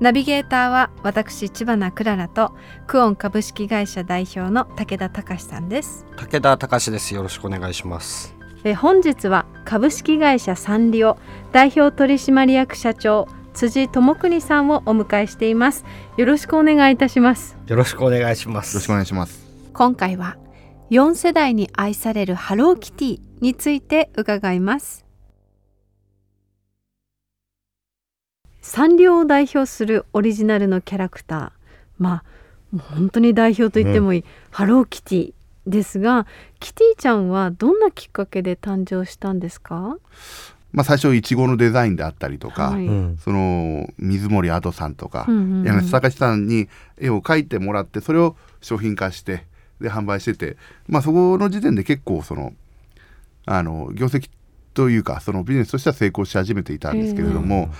[0.00, 2.54] ナビゲーターは私千葉なクララと
[2.86, 6.06] クオン株式会社代表の武田隆さんです。
[6.16, 7.14] 武田隆です。
[7.14, 8.34] よろしくお願いします。
[8.64, 11.18] え本日は株式会社サンリオ
[11.52, 15.84] 代表取締役社長辻智邦さんをお迎えしています。
[16.16, 17.58] よろしくお願いいたします。
[17.66, 18.74] よろしくお願いします。
[18.74, 19.46] よろしくお願いします。
[19.74, 20.38] 今回は
[20.90, 24.99] 4世代に愛されるハローキティについて伺います
[28.62, 31.50] サンリオを代表するオリジナルのキャラクター。
[31.98, 32.24] まあ
[32.78, 35.32] 本当に代表と言ってもいい、ハローキティ
[35.66, 36.26] ですが
[36.60, 39.96] キティちゃんはどんなきっかけで誕生したんですか？
[40.72, 42.86] まあ最初いちごのデザインであったりとか、はい。
[42.86, 43.18] うん。
[43.18, 45.64] その水森アドさんとか、うんうんうん。
[45.64, 49.46] 柳瀬隆さんに絵を描いてもらってそれを商品化して
[49.80, 52.52] で販売してて、まあそこの時点で結構その
[53.46, 54.30] あの業績
[54.74, 57.70] というかそのビジネスとしては成功し始めていたんですけれども、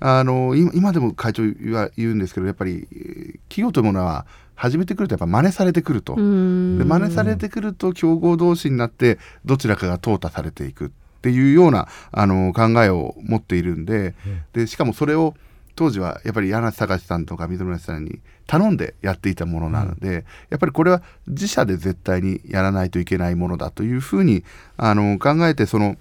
[0.00, 1.42] あの今今でも会長
[1.72, 6.14] は言うんですけどやっぱりえー企業というものは始めてくるとやっぱ真似されてくると。
[6.14, 6.78] うん。
[6.78, 10.90] で真似されてくると競合同士になってどちらかが淘汰されていくっ
[11.22, 14.14] ていうようなあの考えを持っているんで,、
[14.52, 15.34] でしかもそれを
[15.74, 24.44] 当時はやっぱり柳瀬隆さんとか水村さんに頼んでやっていたものなので、やっぱりこれは自社で絶対にやらないといけないものだというふうに
[24.76, 25.96] あの考えてその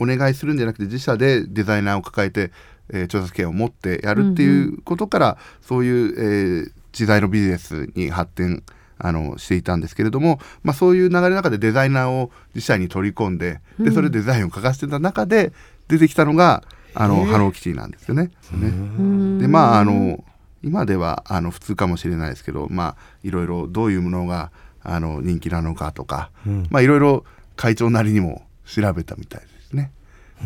[0.00, 2.52] お願いするんじゃなくて自社でデザイナーを抱えて、
[2.90, 8.64] えー調査権を持ってやるっていうことから、そういう、えー時代のビジネスに発展
[8.98, 15.52] あのしていたんですけれども、まあ、そういう流れの中でデザイナーを自社に取り込んででそれでデザインを書かせてた中で
[15.86, 16.64] 出てきたのが
[16.94, 18.32] あのハローキティなんですよね。
[18.52, 19.40] ね。
[19.40, 20.24] でまああの
[20.64, 24.50] 今ではあの普通かもしれないですけどまあいろいろどういうものが
[24.82, 26.30] あの人気なのかとか、
[26.70, 29.92] まあいろいろ会長なりにも調べたみたいですね。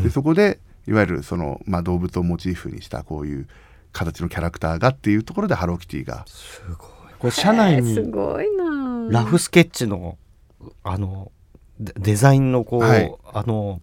[0.03, 3.49] でそこでいわゆるその、まあ、動物をモチーフにしたこういう
[3.93, 6.25] 形のキャラクターがっていうところでハローキティが
[7.19, 9.09] これ社内にごいな。
[9.11, 10.17] ラフスケッチの
[10.83, 11.31] あの
[11.79, 13.15] デデザインのこう、はい。
[13.33, 13.81] あの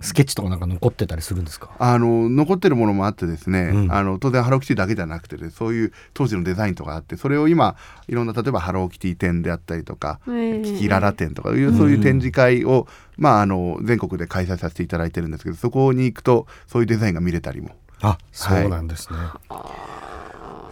[0.00, 1.70] スケッチとかなんか残ってたりするんですか？
[1.78, 3.92] あの残ってるものもあってですね、うん。
[3.92, 7.76] あの当然ハローキティだけじゃなくてねそういう当時のデザインとかあってそれを今
[8.08, 10.62] いろんな例えばハローキティ展であったりとか、ええ。
[10.62, 17.70] キキララ展とかいうそういう展示会を、まあ、あの全国で開催させていただいてるんですけどそこに行くとそういうデザインが見れたりも。
[18.00, 19.18] あそうなんですね、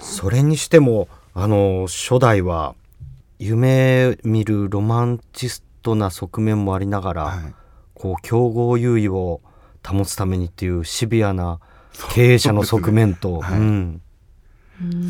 [0.00, 2.74] それにしてもあの初代は
[3.38, 7.54] 夢見るロマンチストな側面もありながら、はい
[8.02, 9.40] こう競合優位を
[9.86, 11.60] 保つためにっていうシビアな
[12.10, 14.02] 経営者の側面と、はいうん。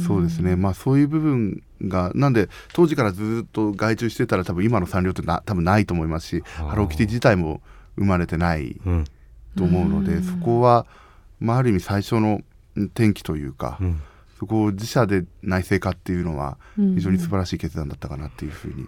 [0.07, 0.57] そうですね。
[0.57, 7.63] まあそういう部分がなんで当時からずっと外注してたら多分今の産業ってな多分ないと思いますしハローキティ自体も
[7.97, 9.05] 生まれてないうん。
[9.57, 10.85] と思うのでそこは、
[11.41, 12.43] まあ、ある意味最初の
[12.77, 14.03] うん転機というか、うん。
[14.39, 16.95] そこを自社で内製化っていうのはうん。
[16.97, 18.87] 非常に素晴らしい決断だったかなっていうふうに、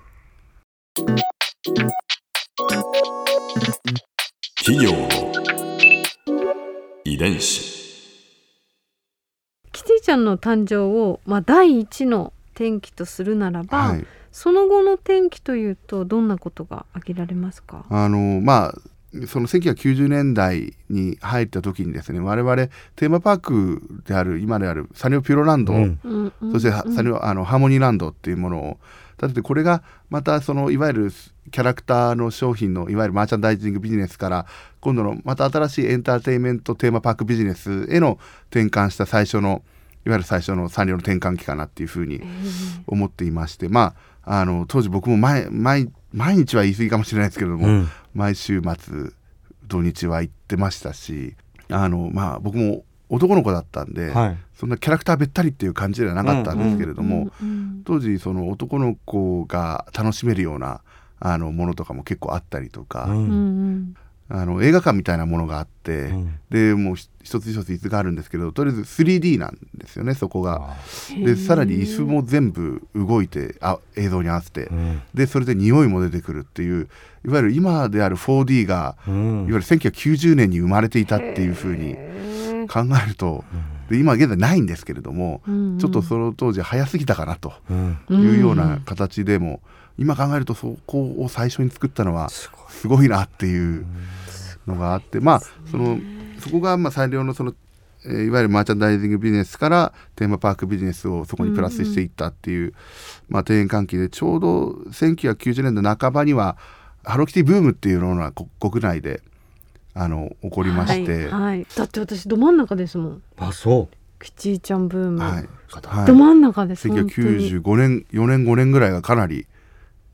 [4.65, 5.09] 企業の
[7.04, 7.72] 遺伝子。
[9.70, 17.84] キティちゃんの誕生を、まあ、第一の転機とするならば、はい、その後の転機というとどんなことが挙げられますか？
[17.91, 18.75] あのまあ
[19.28, 22.56] その1990年代に入った時にですね我々
[22.97, 26.00] テーマパークである今であるサニオピューロランド、うん。
[26.50, 28.78] そしてはサニオあのハーモニーランドっていうものを
[29.16, 31.12] 立ててこれがまたそのいわゆる
[31.50, 34.47] キャラクターの商品のいわゆるマーチャンダイジングビジネスから
[34.80, 38.19] 今度のまた新しいエンターテインメントテーマパークビジネスへの
[38.50, 39.62] 転換した最初の
[40.06, 42.21] いわゆる最初のサンリオの転換期かなっていうふうに
[42.86, 43.94] 思っていましてま
[44.24, 47.89] ああの当時僕も毎毎毎日は言い過ぎかもしれないですけれども、うん。
[48.15, 49.10] 毎週末
[49.66, 51.34] 土日は行ってましたし
[51.68, 52.84] あのまあ僕も
[53.15, 54.37] 男の子だったんで、はい。
[54.55, 60.81] そんなキャラクターべったりっていう感じではなかったんですけれども、うんうん当時その男の子が楽しめるような
[61.21, 63.95] あのものとかも結構あったりとか、うん。
[64.31, 66.39] あの映画館みたいなものがあって、うん。
[66.49, 70.77] でもうひ一つ一つ椅子があるんですけどとりあえず 3D なんですよねそこが。
[71.25, 75.03] でさらに椅子も全部動いてあ映像に合わせて、うん。
[75.13, 76.89] でそれで匂いも出てくるっていう
[77.27, 79.15] いわゆる今である 4D が、うん。
[79.15, 81.97] いわゆる1990年に生まれていたっていうふうに
[82.69, 83.45] 考えると、
[83.91, 85.78] で今現在ないんですけれども、うんうん。
[85.78, 87.99] ちょっとその当時早すぎたかなとうん。
[88.11, 89.61] いうような形でも、
[89.99, 92.51] 今考えるとそこを最初に作ったのはす
[92.87, 93.87] ごいなっていう
[94.66, 95.41] のがあってまあ
[95.71, 95.99] その
[96.41, 102.75] そこがまあ最良のその、えーいわゆるマーチャンダイジングビジネスからテーマパークビジネスをそこにプラスしていったっていう、
[103.31, 106.59] まあ、庭園関係でちょうど1990年代半ばには
[107.03, 109.22] ハローキティブームっていうのがこ国内で
[109.94, 111.66] あの起こりまして、はいはい。
[111.76, 113.22] だって私ど真ん中ですもん。
[113.36, 113.96] あそう。
[114.22, 115.32] キティちゃんブーム、はい。
[115.32, 115.41] は
[116.04, 117.10] いど真ん中です本当に。
[117.10, 119.46] 1995年4年5年ぐらいがかなり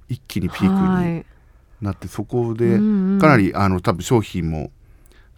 [0.08, 1.26] 一気にピークにはい。
[1.80, 3.18] なってそこでうんうん。
[3.20, 4.70] かなりあの多分商品も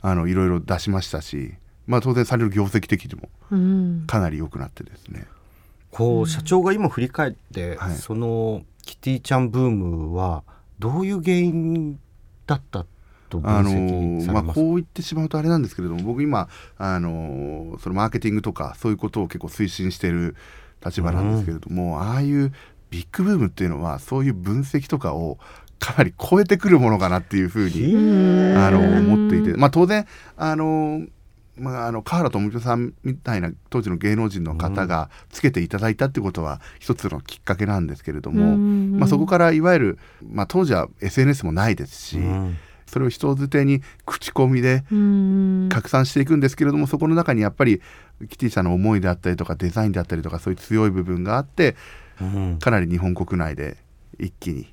[0.00, 1.54] あのいろいろ出しましたし、
[1.86, 4.04] まあ、当然される業績的にもうん。
[4.06, 5.26] かなり良くなってですね。
[5.90, 7.94] こう社長が今振り返って、はい。
[7.94, 10.42] そのキティちゃんブームは
[10.78, 11.98] どういう原因
[12.46, 12.86] だった
[13.32, 20.36] と分あのまあ、こう言ってしまうとあれなんですけれども僕今あのそのマーケティングとかそういうことを結構推進している
[20.84, 22.52] 立場なんですけれども、ああいう
[22.90, 25.38] ビッグブームっていうのはそういう分析とかを
[25.78, 28.56] かなり超えてくるものかなっていうふうにうん。
[28.56, 30.06] あの思っていて、まあ、当然
[30.36, 31.06] あの、
[31.56, 38.98] まあ、あの河原智美さんみたいな当時の芸能人の方がつけていただいたってことは一つのきっかけなんですけれども、うん。
[38.98, 39.98] まあ、そこからいわゆる、
[40.30, 42.56] まあ、当時は SNS もないですし、うん
[42.92, 45.68] それを人づてに口コミでうん。
[45.70, 47.80] 拡散していくんですけれども、そこの中にやっぱり
[48.28, 51.74] キティさんの思いであったりとかデザインであったりとかそういう強い部分があって
[52.20, 52.58] うん。
[52.58, 53.78] かなり日本国内で
[54.18, 54.72] 一気に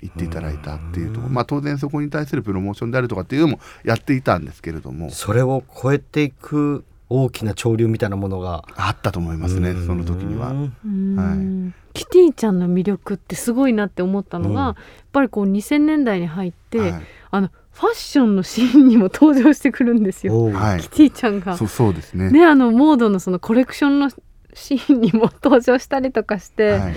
[0.00, 5.10] 行っていただいたっていうとまあ、当然そこに対するプロモーションであるとかっていうのもやっていたんですけれども。
[5.10, 8.64] それを超えていく大きな潮流みたいなものが。
[8.76, 10.50] あったと思いますねその時には。
[10.50, 10.72] うん。
[10.84, 14.66] うんキティちゃんの魅力ってすごいなって思ったのが、うん。
[14.68, 14.76] やっ
[15.10, 20.50] ぱりこう2000年代に入って、はいあのファッションのシーンにも登場してくるんですよ。
[20.80, 21.56] キティちゃんが。
[21.56, 22.30] そうそうですね。
[22.30, 24.10] ねあのモードのそのコレクションの
[24.52, 26.94] シーンにも登場したりとかして、はい、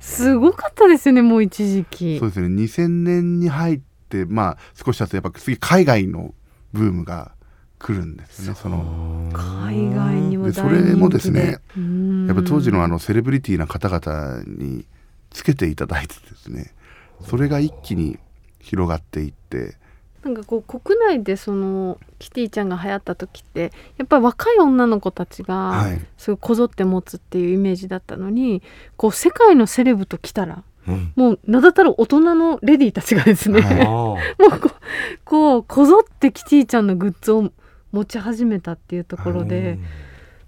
[0.00, 2.18] すごかったですよねもう一時期。
[2.18, 2.28] そう。
[2.28, 2.48] ですね。
[2.62, 6.34] 2000年に入ってまあ少し経つとやっぱ次海外の
[6.72, 7.32] ブームが
[7.78, 9.30] 来るんですねその。
[9.32, 14.86] 海外にも大人気ででそれもですねうんやっぱ当時のあのセレブリティな方々に
[15.30, 16.74] つけていただいてですね
[17.28, 18.18] それが一気に
[18.66, 19.76] 広がっていって。
[20.24, 26.00] なんかこう国内でそのキティちゃんが流行った時ってやっぱり若い女の子たちがはい。
[26.18, 28.60] すごいこぞって持つっていうイメージだったのに
[28.96, 31.12] こう世界のセレブと来たらうん。
[31.14, 33.80] もう名だたる大人のレディーたちがですね、はい。
[33.82, 34.70] あ もうこう
[35.24, 37.52] こうこぞってキティちゃんのグッズを
[37.92, 39.78] 持ち始めたっていうところーで、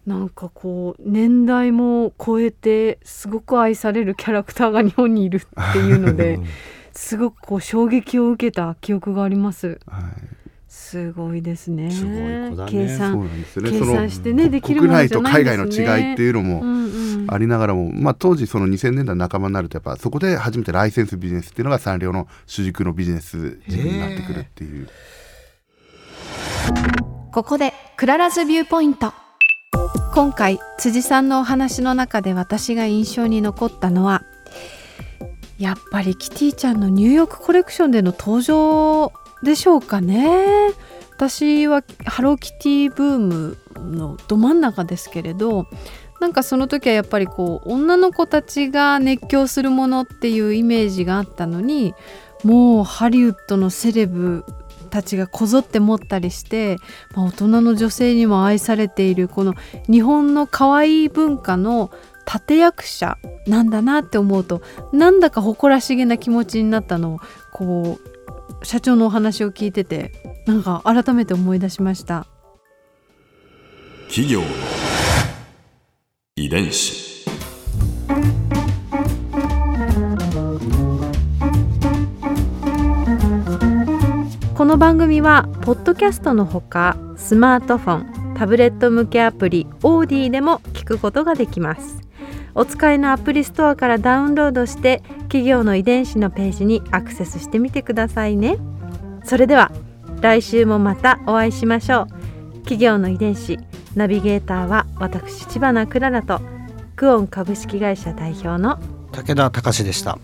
[0.06, 6.40] なんかこう年代も超えてすごく愛されるキャラクターが日本にいるっていうので
[6.92, 9.78] すごくこう衝撃を受けた記憶があります。
[9.86, 10.38] はい
[10.68, 11.90] すごいですね。
[11.90, 15.96] すごい子だねそう計算、なんですよね計その算してねできる国もの内と海じゃないです外ね。
[15.96, 24.88] の違いっていうのもうんうんありながらも、まあ、当時その2000年代半ばになるとやっぱそこで初めてライセンスビジネスっていうのがサンリオの主軸のビジネス軸になってくるっていう。
[27.32, 29.12] ここで Clara's Viewpoint
[30.14, 34.22] 今回辻さんのお話の中で私が印象に残ったのは
[35.58, 39.12] やっぱりキティちゃんのニューヨークコレクションでの登場
[39.42, 40.70] でしょうかね。
[41.18, 45.66] 私はハローキティブームのど真ん中ですけれど
[46.20, 51.92] なんかその時はやっぱりこう女の子たちが熱狂するものっていうイメージがあったのに
[52.44, 54.44] もうハリウッドのセレブ
[54.90, 56.76] たちがこぞって持ったりして、
[57.14, 59.54] まあ、大人の女性にも愛されているこの
[59.90, 61.90] 日本の可愛い文化の
[62.30, 63.16] 立役者
[63.46, 67.20] なんだなって思うとなんだか誇らしげな気持ちになったのを
[67.52, 70.12] こう社長のお話を聞いてて
[70.46, 72.26] なんか改めて思い出しました。
[74.08, 74.46] 企業の
[76.36, 77.26] 遺伝子
[84.56, 92.07] この番組はポッドキャストのほかスマートフォンタブレット向けアプリオーディでも聞くことができます
[92.58, 98.58] お使いのアプリストアからダウンロードして企業の遺伝子のページにアクセスしてみてくださいね。
[99.22, 99.70] それでは
[100.20, 102.54] 来週もまたお会いしましょう。
[102.62, 103.60] 企業の遺伝子
[103.94, 106.40] ナビゲーターは私千葉なクララと
[106.96, 108.80] クオン株式会社代表の
[109.12, 110.18] 武田隆でした。